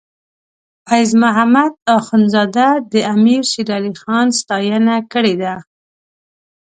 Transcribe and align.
فیض 0.87 1.11
محمد 1.23 1.73
اخونزاده 1.97 2.67
د 2.91 2.93
امیر 3.13 3.41
شیر 3.51 3.69
علی 3.77 3.93
خان 4.01 4.27
ستاینه 4.39 4.95
کړې 5.11 5.35
ده. 5.41 5.55